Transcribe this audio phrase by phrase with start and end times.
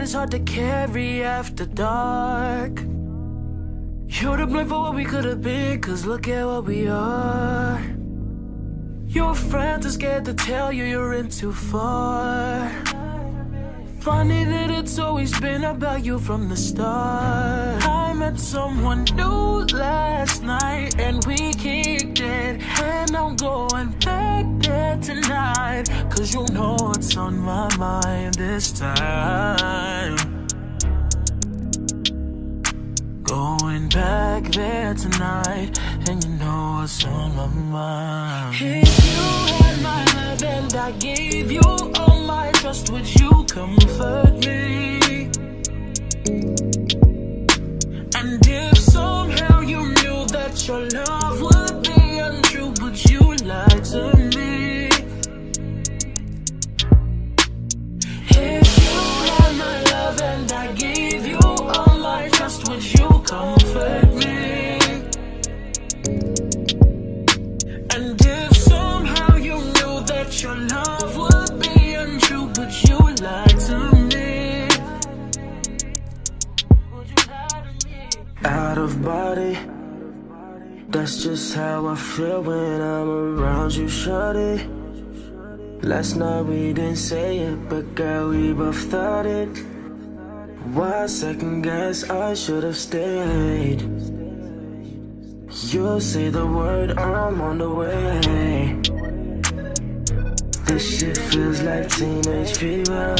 [0.00, 2.80] load is hard to carry after dark.
[4.08, 7.80] You're to blame for what we could have been, cause look at what we are.
[9.06, 12.70] Your friends are scared to tell you you're in too far.
[14.00, 17.84] Funny that it's always been about you from the start.
[17.84, 22.62] I met someone new last night and we kicked it.
[22.80, 24.19] And I'm going back
[25.14, 25.84] tonight.
[26.10, 30.16] Cause you know what's on my mind this time.
[33.22, 35.78] Going back there tonight,
[36.08, 38.56] and you know what's on my mind.
[38.60, 39.22] If you
[39.54, 41.60] had my love and I gave you
[41.98, 45.30] all my trust, would you comfort me?
[48.18, 51.09] And if somehow you knew that your love
[60.20, 64.78] and I gave you all my trust, would you comfort me?
[67.94, 73.78] And if somehow you knew that your love would be untrue, would you lie to
[74.10, 74.68] me?
[76.92, 78.08] Would you lie to me?
[78.44, 79.58] out of body.
[80.88, 84.66] That's just how I feel when I'm around you, shorty.
[85.82, 89.69] Last night we didn't say it, but girl, we both thought it.
[90.62, 93.80] Why second guess I should have stayed?
[95.72, 98.76] You say the word, I'm on the way.
[100.66, 103.16] This shit feels like teenage fever.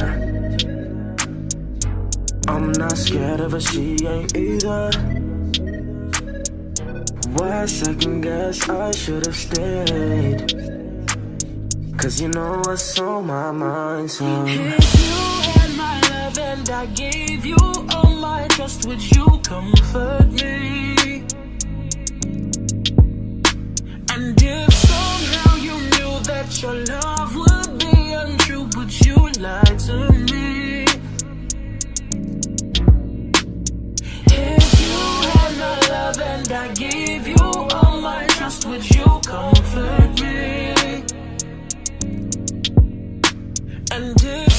[2.47, 4.91] I'm not scared of her, she ain't either.
[7.33, 10.53] Why second guess I should have stayed?
[11.97, 14.47] Cause you know what's on my mind, so
[16.61, 17.57] and I gave you
[17.95, 21.25] all my trust, would you comfort me?
[24.13, 29.97] And if somehow you knew that your love would be untrue, would you lie to
[30.31, 30.85] me?
[34.27, 34.99] If you
[35.33, 37.37] had my love and I gave you
[37.75, 40.75] all my trust, would you comfort me?
[43.93, 44.50] And if